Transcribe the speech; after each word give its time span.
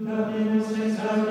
na 0.00 0.26
minha 0.26 0.60
sensação. 0.60 1.27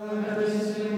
Amen. 0.00 0.97